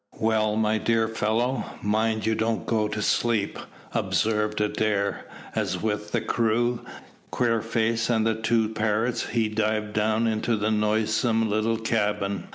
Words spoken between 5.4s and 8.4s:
as with the crew, Queerface, and the